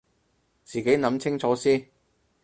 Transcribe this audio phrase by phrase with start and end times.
[0.63, 1.85] 自己諗清楚先